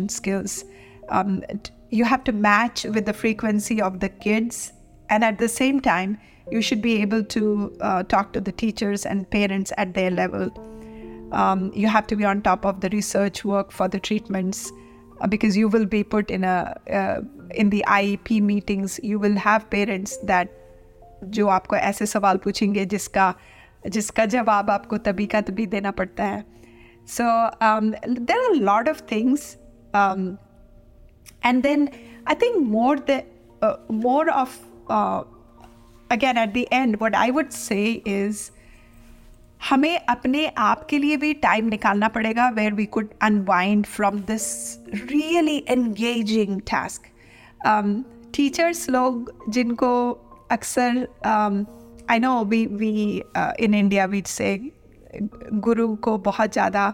skills. 0.10 0.66
Um, 1.10 1.42
you 1.92 2.06
have 2.06 2.24
to 2.26 2.32
match 2.34 2.84
with 2.86 3.06
the 3.06 3.14
frequency 3.14 3.82
of 3.82 4.00
the 4.00 4.10
kids, 4.10 4.74
and 5.10 5.24
at 5.24 5.40
the 5.40 5.50
same 5.50 5.80
time, 5.82 6.18
you 6.50 6.62
should 6.62 6.82
be 6.82 7.02
able 7.02 7.24
to 7.24 7.76
uh, 7.82 8.04
talk 8.04 8.32
to 8.34 8.42
the 8.42 8.52
teachers 8.54 9.06
and 9.06 9.30
parents 9.30 9.74
at 9.78 9.94
their 9.94 10.12
level. 10.12 10.52
Um, 11.33 11.73
you 11.75 11.88
have 11.88 12.07
to 12.09 12.16
be 12.16 12.25
on 12.25 12.43
top 12.43 12.64
of 12.64 12.81
the 12.81 12.88
research 12.90 13.45
work 13.45 13.73
for 13.73 13.88
the 13.88 13.99
treatments 13.99 14.73
uh, 15.21 15.26
because 15.26 15.57
you 15.57 15.69
will 15.69 15.85
be 15.85 16.05
put 16.05 16.31
in 16.31 16.45
a 16.45 16.81
uh, 16.90 17.21
in 17.50 17.71
the 17.71 17.85
IEP 17.88 18.40
meetings 18.43 19.00
you 19.02 19.19
will 19.19 19.37
have 19.37 19.69
parents 19.71 20.16
that 20.25 20.49
जो 21.25 21.47
आपको 21.49 21.76
ऐसे 21.76 22.07
सवाल 22.07 22.37
पूछेंगे 22.37 22.85
जिसका 22.85 23.35
जिसका 23.88 24.25
जवाब 24.26 24.71
आपको 24.71 24.99
तभी 24.99 25.26
का 25.26 25.40
तभी 25.40 25.66
देना 25.66 25.90
पड़ता 25.90 26.25
है 26.25 26.45
so 27.05 27.25
um, 27.61 27.95
there 28.05 28.40
are 28.43 28.52
a 28.52 28.61
lot 28.61 28.88
of 28.88 29.00
things 29.12 29.57
um, 29.95 30.38
and 31.43 31.62
then 31.62 31.88
I 32.26 32.35
think 32.35 32.66
more 32.66 32.97
the 32.97 33.25
uh, 33.62 33.76
more 33.88 34.31
of 34.31 34.59
uh, 34.88 35.25
again 36.11 36.37
at 36.37 36.55
the 36.55 36.69
end 36.73 37.00
हमें 39.70 39.98
अपने 40.00 40.46
आप 40.58 40.86
के 40.89 40.98
लिए 40.98 41.18
भी 41.18 41.34
टाइम 41.41 41.68
निकालना 41.68 42.08
पड़ेगा 42.08 42.50
where 42.50 42.74
we 42.74 42.86
could 42.86 43.10
unwind 43.22 43.86
from 43.86 44.20
this 44.22 44.48
really 44.94 45.58
engaging 45.70 46.60
task 46.62 47.08
teachers 48.36 48.89
लोग 48.89 49.34
जिनको 49.50 49.91
अक्सर 50.51 51.08
I 52.10 52.20
know 52.20 52.44
we 52.46 52.65
we 52.65 52.91
in 53.60 53.74
India 53.74 54.06
we 54.06 54.24
say 54.27 54.58
guru 55.65 55.96
को 55.96 56.18
बहुत 56.25 56.53
ज़्यादा 56.53 56.94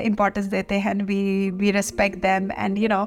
इम्पोर्टेंस 0.00 0.46
देते 0.46 0.78
हैं 0.78 0.94
we 1.04 1.50
we 1.50 1.70
respect 1.70 2.22
them 2.22 2.50
and 2.52 2.78
you 2.78 2.88
know 2.88 3.04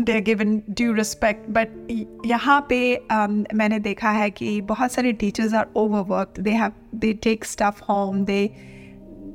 they 0.00 0.12
are 0.12 0.20
given 0.24 0.56
due 0.68 0.92
respect 0.94 1.48
but 1.56 2.26
यहाँ 2.26 2.60
पे 2.68 2.80
um, 3.12 3.44
मैंने 3.54 3.78
देखा 3.78 4.10
है 4.10 4.30
कि 4.30 4.60
बहुत 4.72 4.92
सारे 4.92 5.12
teachers 5.22 5.54
are 5.54 5.66
over 5.76 6.04
work 6.08 6.40
they 6.40 6.50
have 6.50 6.72
they 6.94 7.12
take 7.22 7.44
stuff 7.44 7.82
home 7.88 8.24
they 8.24 8.42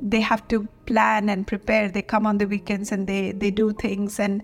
they 0.02 0.20
have 0.20 0.46
to 0.48 0.66
plan 0.86 1.28
and 1.28 1.46
prepare 1.46 1.88
they 1.88 2.02
come 2.02 2.26
on 2.26 2.38
the 2.38 2.46
weekends 2.46 2.92
and 2.92 3.06
they 3.06 3.32
they 3.32 3.50
do 3.50 3.72
things 3.72 4.18
and 4.20 4.42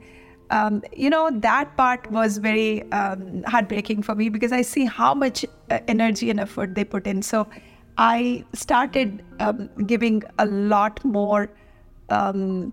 um, 0.51 0.83
you 0.97 1.11
know 1.11 1.31
that 1.31 1.77
part 1.77 2.11
was 2.11 2.39
very 2.39 2.83
um, 2.93 3.43
heartbreaking 3.47 4.03
for 4.03 4.15
me 4.15 4.29
because 4.29 4.53
i 4.53 4.63
see 4.63 4.85
how 4.85 5.15
much 5.15 5.45
uh, 5.71 5.79
energy 5.89 6.31
and 6.31 6.41
effort 6.41 6.75
they 6.75 6.85
put 6.85 7.07
in 7.07 7.23
so 7.23 7.47
i 7.99 8.45
started 8.55 9.23
um, 9.41 9.69
giving 9.87 10.23
a 10.39 10.47
lot 10.47 11.05
more 11.05 11.51
um, 12.09 12.73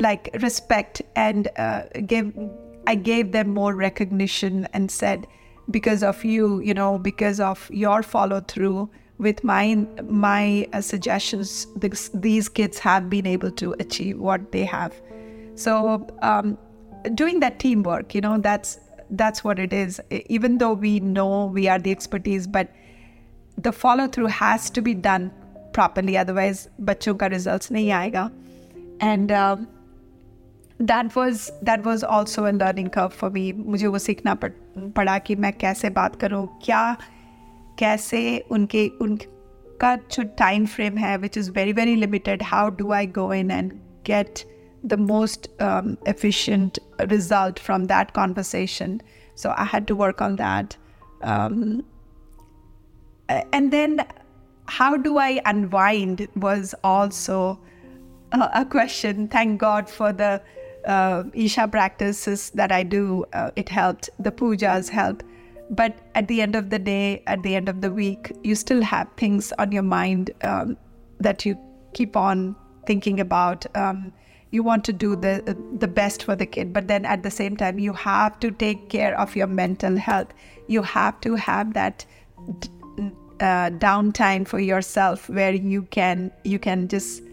like 0.00 0.30
respect 0.42 1.02
and 1.14 1.48
uh, 1.56 1.82
gave 2.06 2.32
I 2.86 2.94
gave 2.94 3.32
them 3.32 3.50
more 3.50 3.74
recognition 3.74 4.68
and 4.72 4.90
said 4.90 5.26
because 5.70 6.02
of 6.02 6.24
you 6.24 6.60
you 6.60 6.74
know 6.74 6.98
because 6.98 7.40
of 7.40 7.68
your 7.70 8.02
follow 8.02 8.40
through 8.40 8.88
with 9.18 9.42
my 9.42 9.86
my 10.04 10.68
uh, 10.72 10.80
suggestions 10.80 11.66
this, 11.76 12.10
these 12.14 12.48
kids 12.48 12.78
have 12.78 13.08
been 13.10 13.26
able 13.26 13.50
to 13.50 13.74
achieve 13.80 14.18
what 14.18 14.52
they 14.52 14.64
have 14.64 14.94
so 15.54 16.06
um, 16.22 16.58
doing 17.14 17.40
that 17.40 17.58
teamwork 17.58 18.14
you 18.14 18.20
know 18.20 18.38
that's 18.38 18.78
that's 19.10 19.42
what 19.42 19.58
it 19.58 19.72
is 19.72 20.00
even 20.10 20.58
though 20.58 20.72
we 20.72 21.00
know 21.00 21.46
we 21.46 21.68
are 21.68 21.78
the 21.78 21.90
expertise 21.90 22.46
but 22.46 22.68
the 23.58 23.72
follow 23.72 24.06
through 24.06 24.26
has 24.26 24.68
to 24.70 24.82
be 24.82 24.94
done 24.94 25.32
properly 25.72 26.16
otherwise 26.16 26.68
बच्चों 26.80 27.14
का 27.14 27.30
results 27.30 27.70
नहीं 27.70 27.90
आएगा 27.90 28.30
and 29.00 29.32
um, 29.32 29.68
that 30.82 31.16
was 31.16 31.50
that 31.64 31.86
was 31.86 32.04
also 32.04 32.42
a 32.44 32.50
learning 32.50 32.88
curve 32.96 33.08
for 33.20 33.30
me 33.30 33.52
मुझे 33.52 33.86
वो 33.86 33.98
सीखना 33.98 34.34
पड़ 34.34 34.50
पड़ा 34.96 35.18
कि 35.18 35.36
मैं 35.44 35.52
कैसे 35.58 35.90
बात 36.00 36.16
करूँ 36.20 36.46
क्या 36.64 36.96
कैसे 37.78 38.38
उनके 38.50 38.88
उनका 39.02 39.94
जो 40.12 40.22
टाइम 40.38 40.66
फ्रेम 40.74 40.98
है 40.98 41.16
which 41.18 41.38
is 41.38 41.50
very 41.50 41.72
very 41.72 41.94
limited 41.96 42.42
how 42.42 42.70
do 42.76 42.92
I 42.92 43.06
go 43.18 43.32
in 43.34 43.50
and 43.50 43.72
gate 44.06 44.44
the 44.86 44.96
most 44.96 45.48
um, 45.58 45.98
efficient 46.06 46.78
result 47.08 47.58
from 47.58 47.86
that 47.86 48.12
conversation. 48.12 49.02
So 49.34 49.52
I 49.56 49.64
had 49.64 49.86
to 49.88 49.96
work 49.96 50.20
on 50.20 50.36
that. 50.36 50.76
Um, 51.22 51.84
and 53.28 53.72
then, 53.72 54.06
how 54.68 54.96
do 54.96 55.18
I 55.18 55.40
unwind 55.44 56.28
was 56.36 56.74
also 56.84 57.58
a, 58.32 58.50
a 58.54 58.64
question. 58.64 59.28
Thank 59.28 59.60
God 59.60 59.90
for 59.90 60.12
the 60.12 60.40
uh, 60.85 61.23
Isha 61.33 61.67
practices 61.67 62.49
that 62.51 62.71
I 62.71 62.83
do, 62.83 63.25
uh, 63.33 63.51
it 63.55 63.69
helped. 63.69 64.09
The 64.19 64.31
pujas 64.31 64.89
help. 64.89 65.23
But 65.69 65.99
at 66.15 66.27
the 66.27 66.41
end 66.41 66.55
of 66.55 66.69
the 66.69 66.79
day, 66.79 67.23
at 67.27 67.43
the 67.43 67.55
end 67.55 67.69
of 67.69 67.81
the 67.81 67.91
week, 67.91 68.31
you 68.43 68.55
still 68.55 68.81
have 68.81 69.07
things 69.15 69.53
on 69.57 69.71
your 69.71 69.83
mind 69.83 70.31
um, 70.43 70.77
that 71.19 71.45
you 71.45 71.57
keep 71.93 72.17
on 72.17 72.55
thinking 72.85 73.19
about. 73.19 73.65
Um, 73.75 74.11
you 74.51 74.63
want 74.63 74.83
to 74.85 74.93
do 74.93 75.15
the 75.15 75.55
the 75.79 75.87
best 75.87 76.23
for 76.23 76.35
the 76.35 76.45
kid, 76.45 76.73
but 76.73 76.89
then 76.89 77.05
at 77.05 77.23
the 77.23 77.31
same 77.31 77.55
time, 77.55 77.79
you 77.79 77.93
have 77.93 78.37
to 78.41 78.51
take 78.51 78.89
care 78.89 79.17
of 79.17 79.33
your 79.33 79.47
mental 79.47 79.95
health. 79.95 80.27
You 80.67 80.81
have 80.81 81.21
to 81.21 81.35
have 81.35 81.73
that 81.73 82.05
uh, 83.39 83.69
downtime 83.69 84.47
for 84.47 84.59
yourself 84.59 85.29
where 85.29 85.53
you 85.53 85.83
can 85.83 86.31
you 86.43 86.59
can 86.59 86.87
just 86.87 87.23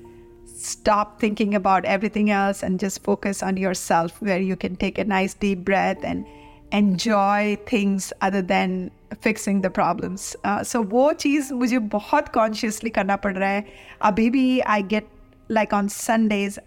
stop 0.58 1.20
thinking 1.20 1.56
about 1.56 1.86
everything 1.86 2.30
else 2.30 2.64
and 2.64 2.80
just 2.80 3.04
focus 3.04 3.44
on 3.44 3.58
yourself, 3.58 4.22
where 4.22 4.40
you 4.40 4.56
can 4.56 4.76
take 4.76 4.98
a 4.98 5.04
nice 5.04 5.34
deep 5.34 5.64
breath 5.66 6.04
and 6.04 6.26
enjoy 6.72 7.58
things 7.66 8.12
other 8.22 8.42
than 8.42 8.92
fixing 9.24 9.62
the 9.62 9.70
problems 9.72 10.22
so 10.68 10.82
वो 10.92 11.12
चीज़ 11.24 11.54
मुझे 11.54 11.80
बहुत 11.96 12.30
consciously 12.34 12.90
करना 12.90 13.16
पड़ 13.26 13.34
रहा 13.38 13.50
है 13.50 13.66
अभी 14.10 14.30
भी 14.30 14.60
I 14.60 14.84
get 14.94 15.08
like 15.52 15.74
on 15.74 15.88
Sundays 15.96 16.60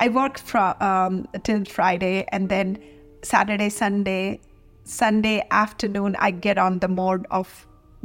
I 0.00 0.06
work 0.08 0.36
from 0.48 0.74
um, 0.88 1.14
till 1.46 1.64
Friday, 1.64 2.24
and 2.36 2.48
then 2.48 2.78
Saturday, 3.22 3.68
Sunday, 3.68 4.38
Sunday 4.84 5.32
afternoon, 5.60 6.14
I 6.26 6.30
get 6.44 6.58
on 6.64 6.78
the 6.84 6.88
mode 6.88 7.26
of 7.38 7.54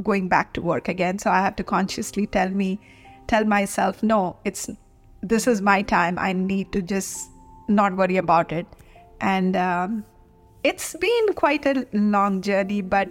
going 0.08 0.26
back 0.32 0.52
to 0.54 0.64
work 0.70 0.88
again. 0.88 1.20
So 1.24 1.30
I 1.30 1.42
have 1.44 1.54
to 1.60 1.66
consciously 1.68 2.26
tell 2.38 2.56
me, 2.62 2.80
tell 3.29 3.45
myself, 3.45 4.03
no, 4.03 4.37
it's 4.43 4.69
this 5.21 5.47
is 5.47 5.61
my 5.61 5.81
time. 5.81 6.17
I 6.17 6.33
need 6.33 6.71
to 6.73 6.81
just 6.81 7.29
not 7.67 7.95
worry 7.95 8.17
about 8.17 8.51
it. 8.51 8.65
And 9.21 9.55
um, 9.55 10.05
it's 10.63 10.95
been 10.95 11.33
quite 11.33 11.65
a 11.65 11.85
long 11.93 12.41
journey, 12.41 12.81
but 12.81 13.09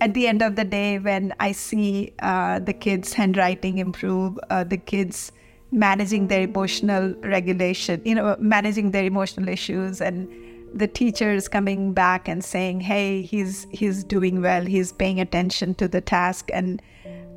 at 0.00 0.12
the 0.12 0.26
end 0.26 0.42
of 0.42 0.56
the 0.56 0.64
day, 0.64 0.98
when 0.98 1.32
I 1.40 1.52
see 1.52 2.12
uh, 2.18 2.58
the 2.58 2.72
kids' 2.72 3.12
handwriting 3.12 3.78
improve, 3.78 4.38
uh, 4.50 4.64
the 4.64 4.76
kids 4.76 5.32
managing 5.72 6.28
their 6.28 6.42
emotional 6.42 7.14
regulation, 7.22 8.02
you 8.04 8.14
know, 8.14 8.36
managing 8.38 8.90
their 8.90 9.04
emotional 9.04 9.48
issues, 9.48 10.00
and 10.00 10.28
the 10.74 10.86
teachers 10.86 11.48
coming 11.48 11.92
back 11.92 12.28
and 12.28 12.44
saying, 12.44 12.80
"Hey, 12.80 13.22
he's 13.22 13.66
he's 13.70 14.04
doing 14.04 14.42
well. 14.42 14.64
He's 14.64 14.92
paying 14.92 15.20
attention 15.20 15.74
to 15.76 15.88
the 15.88 16.00
task," 16.00 16.50
and 16.52 16.82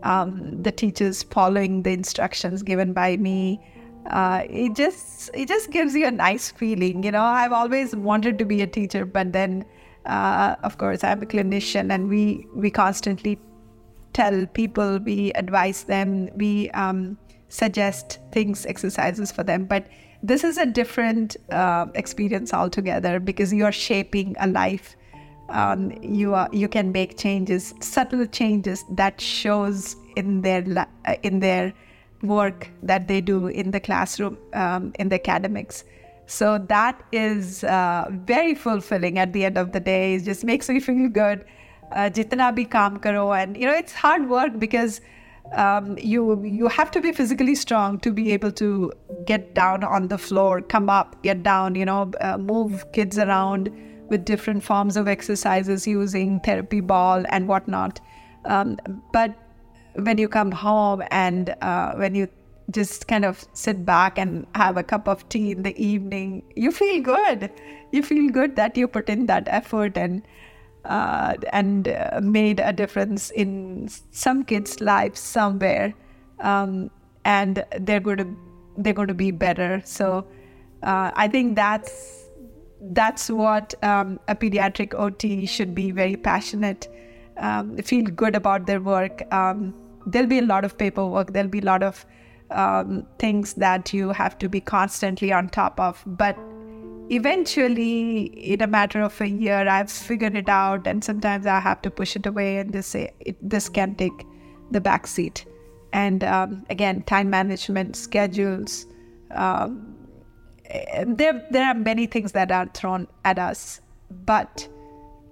um, 0.03 0.61
the 0.61 0.71
teachers 0.71 1.23
following 1.23 1.83
the 1.83 1.91
instructions 1.91 2.63
given 2.63 2.93
by 2.93 3.17
me 3.17 3.59
uh, 4.07 4.43
it 4.49 4.75
just 4.75 5.29
it 5.33 5.47
just 5.47 5.71
gives 5.71 5.93
you 5.93 6.05
a 6.05 6.11
nice 6.11 6.51
feeling. 6.51 7.03
You 7.03 7.11
know, 7.11 7.21
I've 7.21 7.51
always 7.51 7.95
wanted 7.95 8.37
to 8.39 8.45
be 8.45 8.61
a 8.61 8.67
teacher, 8.67 9.05
but 9.05 9.33
then, 9.33 9.65
uh, 10.05 10.55
of 10.63 10.77
course, 10.77 11.03
I'm 11.03 11.21
a 11.21 11.25
clinician, 11.25 11.93
and 11.93 12.09
we 12.09 12.47
we 12.55 12.71
constantly 12.71 13.39
tell 14.13 14.45
people, 14.47 14.99
we 14.99 15.31
advise 15.33 15.83
them, 15.83 16.29
we 16.35 16.69
um, 16.71 17.17
suggest 17.49 18.19
things, 18.31 18.65
exercises 18.65 19.31
for 19.31 19.43
them, 19.43 19.65
but 19.65 19.85
this 20.23 20.43
is 20.43 20.57
a 20.57 20.65
different 20.65 21.37
uh, 21.51 21.85
experience 21.93 22.53
altogether 22.53 23.19
because 23.19 23.53
you 23.53 23.63
are 23.65 23.71
shaping 23.71 24.35
a 24.39 24.47
life. 24.47 24.95
Um, 25.49 25.91
you 26.03 26.33
are 26.35 26.49
you 26.51 26.67
can 26.67 26.91
make 26.91 27.17
changes, 27.17 27.73
subtle 27.81 28.25
changes 28.27 28.85
that 28.91 29.19
shows 29.19 29.95
in 30.15 30.41
their 30.41 30.87
in 31.23 31.39
their 31.39 31.73
work 32.21 32.69
that 32.83 33.07
they 33.07 33.21
do 33.21 33.47
in 33.47 33.71
the 33.71 33.79
classroom, 33.79 34.37
um, 34.53 34.93
in 34.99 35.09
the 35.09 35.15
academics. 35.15 35.83
So 36.27 36.59
that 36.69 37.01
is 37.11 37.63
uh, 37.63 38.07
very 38.11 38.53
fulfilling 38.53 39.17
at 39.17 39.33
the 39.33 39.45
end 39.45 39.57
of 39.57 39.71
the 39.71 39.79
day. 39.79 40.15
It 40.15 40.25
just 40.25 40.43
makes 40.43 40.69
me 40.69 40.79
feel 40.79 41.09
good. 41.09 41.45
Uh, 41.91 42.09
jitna 42.17 42.55
bhi 42.55 42.69
kaam 42.69 43.01
karo, 43.01 43.31
and 43.33 43.57
you 43.57 43.65
know 43.65 43.73
it's 43.73 43.93
hard 43.93 44.29
work 44.29 44.59
because 44.59 45.01
um, 45.53 45.97
you 45.97 46.43
you 46.43 46.67
have 46.67 46.91
to 46.91 47.01
be 47.01 47.11
physically 47.11 47.55
strong 47.55 47.99
to 48.01 48.11
be 48.11 48.31
able 48.31 48.51
to 48.51 48.91
get 49.25 49.55
down 49.55 49.83
on 49.83 50.07
the 50.07 50.17
floor, 50.17 50.61
come 50.61 50.89
up, 50.89 51.21
get 51.23 51.41
down. 51.41 51.73
You 51.73 51.85
know, 51.85 52.11
uh, 52.21 52.37
move 52.37 52.85
kids 52.93 53.17
around 53.17 53.71
with 54.09 54.25
different 54.25 54.63
forms 54.63 54.97
of 54.97 55.07
exercises 55.07 55.87
using 55.87 56.39
therapy 56.39 56.81
ball 56.81 57.23
and 57.29 57.47
whatnot. 57.47 57.99
Um, 58.45 58.77
but 59.13 59.33
when 59.95 60.17
you 60.17 60.27
come 60.27 60.51
home 60.51 61.03
and 61.11 61.55
uh, 61.61 61.93
when 61.95 62.15
you 62.15 62.27
just 62.71 63.07
kind 63.07 63.25
of 63.25 63.45
sit 63.53 63.85
back 63.85 64.17
and 64.17 64.45
have 64.55 64.77
a 64.77 64.83
cup 64.83 65.07
of 65.07 65.27
tea 65.29 65.51
in 65.51 65.63
the 65.63 65.75
evening, 65.83 66.43
you 66.55 66.71
feel 66.71 67.01
good. 67.01 67.51
You 67.91 68.03
feel 68.03 68.29
good 68.29 68.55
that 68.55 68.77
you 68.77 68.87
put 68.87 69.09
in 69.09 69.25
that 69.25 69.47
effort 69.47 69.97
and 69.97 70.21
uh, 70.85 71.35
and 71.51 71.87
uh, 71.89 72.19
made 72.23 72.59
a 72.59 72.71
difference 72.71 73.31
in 73.31 73.89
some 74.11 74.43
kids' 74.43 74.79
lives 74.79 75.19
somewhere, 75.19 75.93
um, 76.39 76.89
and 77.25 77.65
they're 77.79 77.99
going 77.99 78.17
to 78.17 78.37
they're 78.77 78.93
going 78.93 79.07
to 79.07 79.13
be 79.13 79.31
better. 79.31 79.81
So 79.83 80.25
uh, 80.83 81.11
I 81.15 81.27
think 81.27 81.55
that's 81.55 82.28
that's 82.81 83.29
what 83.29 83.73
um, 83.83 84.19
a 84.27 84.35
pediatric 84.35 84.93
OT 84.93 85.45
should 85.45 85.75
be 85.75 85.91
very 85.91 86.15
passionate 86.15 86.87
um, 87.39 87.77
feel 87.77 88.03
good 88.03 88.35
about 88.35 88.65
their 88.67 88.81
work. 88.81 89.21
Um, 89.33 89.73
there'll 90.05 90.27
be 90.27 90.39
a 90.39 90.45
lot 90.45 90.65
of 90.65 90.77
paperwork, 90.77 91.33
there'll 91.33 91.49
be 91.49 91.59
a 91.59 91.65
lot 91.65 91.83
of 91.83 92.05
um, 92.51 93.05
things 93.17 93.53
that 93.55 93.93
you 93.93 94.09
have 94.09 94.37
to 94.39 94.49
be 94.49 94.61
constantly 94.61 95.31
on 95.31 95.49
top 95.49 95.79
of. 95.79 96.03
But 96.05 96.37
eventually, 97.09 98.23
in 98.23 98.61
a 98.61 98.67
matter 98.67 99.01
of 99.01 99.19
a 99.21 99.27
year, 99.27 99.67
I've 99.67 99.91
figured 99.91 100.35
it 100.35 100.49
out, 100.49 100.87
and 100.87 101.03
sometimes 101.03 101.45
I 101.45 101.59
have 101.59 101.81
to 101.83 101.91
push 101.91 102.15
it 102.15 102.25
away 102.25 102.57
and 102.57 102.71
just 102.71 102.89
say, 102.89 103.11
this 103.41 103.69
can 103.69 103.95
take 103.95 104.25
the 104.71 104.81
back 104.81 105.07
seat. 105.07 105.45
And 105.91 106.23
um, 106.23 106.65
again, 106.69 107.01
time 107.03 107.29
management, 107.29 107.95
schedules. 107.95 108.85
Um, 109.31 109.88
there, 111.06 111.46
there 111.50 111.66
are 111.66 111.74
many 111.74 112.06
things 112.06 112.32
that 112.32 112.50
are 112.50 112.66
thrown 112.66 113.06
at 113.24 113.38
us, 113.38 113.80
but 114.24 114.68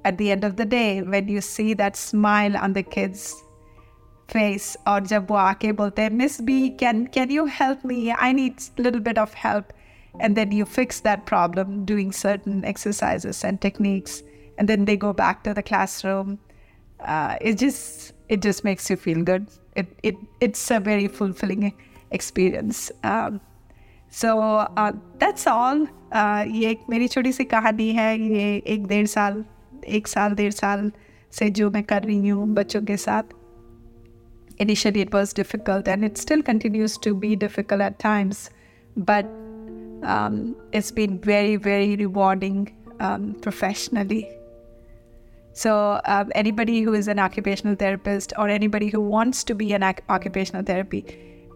at 0.05 0.19
the 0.19 0.31
end 0.31 0.45
of 0.45 0.57
the 0.57 0.65
day, 0.65 1.03
when 1.03 1.29
you 1.29 1.41
see 1.41 1.75
that 1.75 1.97
smile 1.97 2.57
on 2.57 2.73
the 2.73 2.83
kids' 2.83 3.35
face, 4.29 4.77
or 4.87 5.01
जब 5.01 5.27
वो 5.29 5.37
आके 5.37 5.73
बोलते 5.73 6.03
हैं 6.03 6.13
Miss 6.13 6.41
B, 6.41 6.71
can 6.71 7.07
can 7.07 7.31
you 7.31 7.47
help 7.47 7.85
me? 7.85 8.13
I 8.13 8.33
need 8.33 8.55
a 8.79 8.83
little 8.83 9.01
bit 9.01 9.19
of 9.19 9.35
help, 9.35 9.73
and 10.21 10.37
then 10.37 10.53
you 10.53 10.65
fix 10.65 11.01
that 11.01 11.27
problem 11.27 11.85
doing 11.85 12.13
certain 12.13 12.65
exercises 12.65 13.45
and 13.45 13.61
techniques, 13.61 14.23
and 14.59 14.69
then 14.69 14.85
they 14.85 14.97
go 14.97 15.13
back 15.13 15.45
to 15.45 15.55
the 15.55 15.63
classroom. 15.63 16.39
Uh, 17.01 17.37
it 17.41 17.59
just 17.59 18.13
it 18.29 18.43
just 18.43 18.65
makes 18.65 18.89
you 18.91 18.97
feel 18.97 19.23
good. 19.23 19.47
It 19.77 19.87
it 20.03 20.17
it's 20.41 20.71
a 20.71 20.81
very 20.81 21.09
fulfilling 21.09 21.73
experience. 22.11 22.91
Um, 23.05 23.41
uh, 24.78 24.94
that's 25.20 25.48
all. 25.48 25.88
Uh, 26.12 26.46
ये 26.48 26.70
एक 26.72 26.80
मेरी 26.90 27.08
छोटी 27.08 27.32
सी 27.32 27.44
कहानी 27.44 27.92
है 27.94 28.20
ये 28.20 28.64
एक 28.74 28.88
डेढ़ 28.88 29.08
साल 29.08 29.44
एक 29.88 30.08
साल 30.08 30.36
डेढ़ 30.36 30.52
साल 30.52 30.92
से 31.32 31.50
जो 31.50 31.70
मैं 31.72 31.84
कर 31.84 32.04
रही 32.04 32.28
हूँ 32.28 32.48
बच्चों 32.54 32.82
के 32.82 32.98
साथ 32.98 33.24
it 34.60 35.14
was 35.14 35.34
difficult 35.34 35.88
and 35.88 36.04
it 36.04 36.18
still 36.18 36.42
continues 36.42 36.98
to 36.98 37.14
be 37.14 37.36
difficult 37.36 37.82
at 37.82 38.00
times 38.00 38.50
but 38.96 39.26
um, 40.04 40.56
it's 40.72 40.92
been 40.92 41.20
very 41.20 41.58
very 41.58 41.96
rewarding 41.96 42.74
um, 43.00 43.36
professionally 43.42 44.28
so 45.54 46.00
um, 46.06 46.32
anybody 46.34 46.82
who 46.82 46.94
is 46.94 47.08
an 47.08 47.20
occupational 47.20 47.76
therapist 47.76 48.34
or 48.38 48.48
anybody 48.48 48.88
who 48.88 49.02
wants 49.02 49.44
to 49.44 49.54
be 49.54 49.74
an 49.74 49.84
occupational 49.84 50.64
therapy 50.64 51.06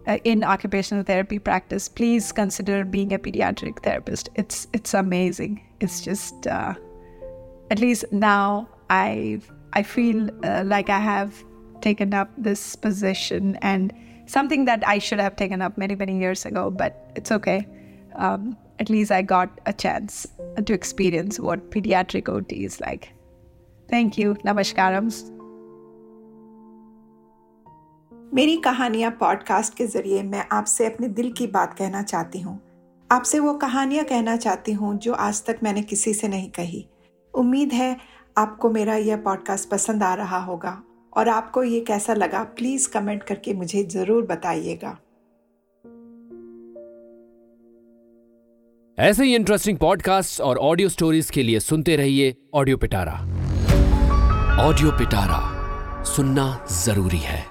uh, 0.08 0.18
in 0.24 0.44
occupational 0.44 1.04
therapy 1.04 1.40
practice 1.40 1.88
please 1.88 2.32
consider 2.32 2.84
being 2.84 3.14
a 3.14 3.20
pediatric 3.20 3.84
therapist 3.84 4.30
it's 4.36 4.68
it's 4.74 4.94
amazing 4.94 5.62
it's 5.80 6.02
just 6.02 6.48
uh, 6.48 6.74
at 7.72 7.80
least 7.80 8.06
now 8.12 8.68
I 8.90 9.40
I 9.74 9.84
feel 9.84 10.30
uh, 10.44 10.64
like 10.66 10.90
I 10.90 11.00
have 11.00 11.44
taken 11.82 12.14
up 12.14 12.30
this 12.38 12.76
position 12.76 13.58
and 13.62 13.94
something 14.26 14.66
that 14.66 14.88
I 14.88 15.00
should 15.00 15.20
have 15.20 15.36
taken 15.36 15.62
up 15.62 15.78
many 15.78 15.96
many 15.96 16.20
years 16.20 16.46
ago, 16.46 16.70
but 16.70 17.12
it's 17.16 17.32
okay. 17.32 17.68
Um, 18.16 18.58
at 18.80 18.90
least 18.90 19.12
I 19.12 19.22
got 19.22 19.50
a 19.66 19.74
chance 19.74 20.28
to 20.66 20.74
experience 20.74 21.40
what 21.40 21.72
pediatric 21.72 22.28
OT 22.28 22.66
is 22.66 22.82
like. 22.82 23.14
Thank 23.90 24.18
you. 24.18 24.36
Namaskaram. 24.46 25.08
मेरी 28.34 28.56
कहानियाँ 28.58 29.12
podcast 29.12 29.74
के 29.78 29.86
ज़रिए 29.88 30.22
मैं 30.24 30.46
आपसे 30.52 30.86
अपने 30.86 31.08
दिल 31.08 31.32
की 31.32 31.48
बात 31.48 31.74
कहना 31.74 32.04
चाहती 32.04 32.40
हूँ। 32.40 32.60
आपसे 33.12 33.40
वो 33.40 33.54
कहानियाँ 33.54 34.06
कहना 34.06 34.36
चाहती 34.36 34.72
हूँ 34.72 34.98
जो 34.98 35.14
आज 35.14 35.44
तक 35.46 35.60
मैंने 35.64 35.82
किसी 35.82 36.14
से 36.14 36.28
नहीं 36.28 36.50
कही। 36.50 36.86
उम्मीद 37.34 37.74
है 37.74 37.98
आपको 38.38 38.70
मेरा 38.70 38.96
यह 38.96 39.18
पॉडकास्ट 39.18 39.70
पसंद 39.70 40.04
आ 40.04 40.14
रहा 40.14 40.40
होगा 40.40 40.82
और 41.14 41.30
आपको 41.30 41.64
ये 41.64 41.80
कैसा 41.82 42.14
लगा 42.14 42.44
प्लीज़ 42.44 42.90
कमेंट 42.90 43.24
करके 43.24 43.54
मुझे 43.54 43.84
ज़रूर 43.84 44.26
बताइएगा। 44.26 44.98
ऐसे 48.98 49.24
ही 49.24 49.36
इंटरेस्टिंग 49.36 49.78
पॉडकास्ट 49.78 50.42
और 50.42 50.58
ऑडियो 50.58 50.90
स्टोरीज 50.90 51.30
के 51.30 51.44
लिए 51.44 51.60
सुनते 51.60 51.96
रहिए 51.96 52.36
ऑडियो 52.54 52.78
पिटारा 52.78 53.14
ऑडियो 54.68 54.92
पिटारा 54.92 56.04
सुनना 56.04 56.66
ज़रूरी 56.72 57.18
है। 57.18 57.51